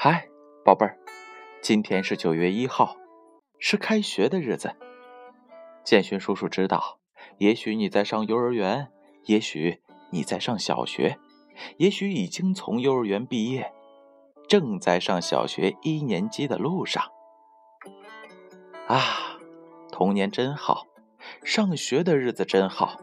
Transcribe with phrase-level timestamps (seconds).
[0.00, 0.28] 嗨
[0.64, 0.96] 宝贝儿，
[1.60, 2.96] 今天是九月一号，
[3.58, 4.76] 是开学的日子。
[5.82, 7.00] 建勋叔叔知道，
[7.38, 8.92] 也许你在上幼儿园，
[9.24, 9.82] 也许
[10.12, 11.18] 你在上小学，
[11.78, 13.72] 也许已经从幼儿园毕业，
[14.46, 17.02] 正在上小学一年级的路上。
[18.86, 19.02] 啊，
[19.90, 20.86] 童年真好，
[21.42, 23.00] 上学的日子真好。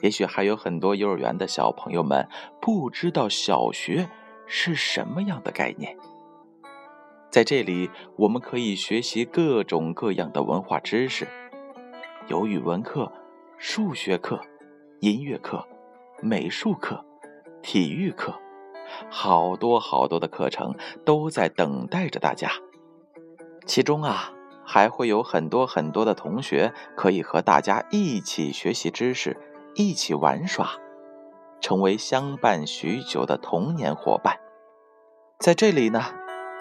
[0.00, 2.26] 也许还有很多幼儿园的小朋友们
[2.58, 4.08] 不知道小学
[4.54, 5.96] 是什么样的概念。
[7.30, 11.26] 在这里，我们可以学习各种各样的文化知识，
[12.28, 13.10] 有语文课、
[13.56, 14.38] 数学课、
[15.00, 15.66] 音乐课、
[16.20, 17.02] 美术课、
[17.62, 18.38] 体育课，
[19.08, 22.50] 好多好多的课程都在等待着大家。
[23.64, 24.34] 其中啊，
[24.66, 29.34] 还会有很多很多的同学可以和大家一起学习知识。
[29.74, 30.72] 一起玩耍，
[31.62, 34.36] 成为相伴许久的童年伙伴。
[35.38, 36.02] 在这里呢，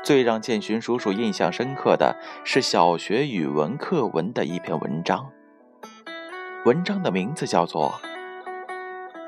[0.03, 5.29] 最让建勋叔叔印象深刻的是小学语文课文的一篇文章。
[6.65, 7.99] 文章的名字叫做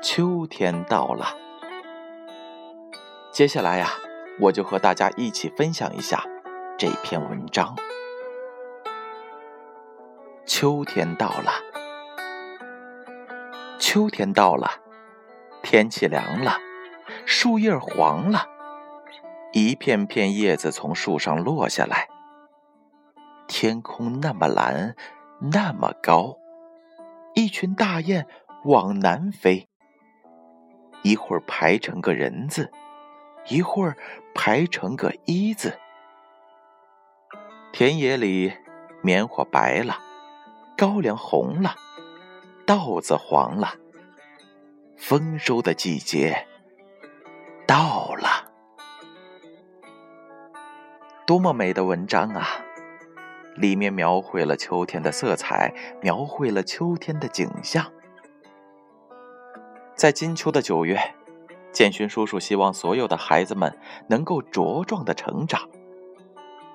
[0.00, 1.24] 秋天到了》。
[3.32, 3.88] 接下来呀，
[4.40, 6.24] 我就和大家一起分享一下
[6.78, 7.74] 这篇文章。
[10.46, 11.52] 秋天到了。
[13.80, 14.70] 秋天到了，
[15.64, 16.58] 天气凉了，
[17.24, 18.46] 树叶黄了，
[19.54, 22.06] 一片片叶子从树上落下来。
[23.48, 24.94] 天空那么蓝，
[25.40, 26.36] 那么高，
[27.34, 28.26] 一群大雁
[28.64, 29.66] 往南飞。
[31.02, 32.70] 一会儿排成个人字，
[33.48, 33.96] 一会儿
[34.34, 35.78] 排成个一字。
[37.72, 38.52] 田野里，
[39.02, 39.98] 棉花白了，
[40.76, 41.74] 高粱红了。
[42.66, 43.74] 稻子黄了，
[45.06, 46.46] 丰收的季节
[47.66, 48.50] 到了。
[51.26, 52.64] 多么美的文章啊！
[53.54, 57.92] 里面描绘了秋天的色彩，描绘了秋天的景象。
[59.94, 60.98] 在金秋的九月，
[61.70, 63.78] 建勋叔叔希望所有的孩子们
[64.08, 65.68] 能够茁壮的成长。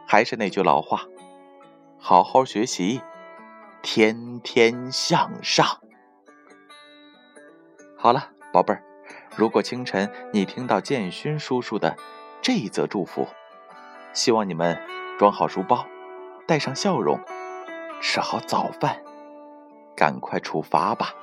[0.05, 1.01] 还是那句老话，
[1.97, 3.01] 好好学习。
[3.81, 5.79] 天天向上。
[8.01, 8.81] 好了，宝贝儿，
[9.35, 11.97] 如果清晨你听到建勋叔叔的
[12.41, 13.27] 这一则祝福，
[14.13, 14.81] 希望你们
[15.17, 15.85] 装好书包，
[16.47, 17.19] 带上笑容，
[17.99, 19.03] 吃好早饭，
[19.97, 21.13] 赶快出发吧。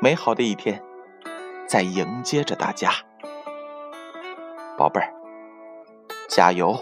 [0.00, 0.80] 美好的一天
[1.66, 2.92] 在迎接着大家，
[4.76, 5.12] 宝贝儿，
[6.28, 6.78] 加油！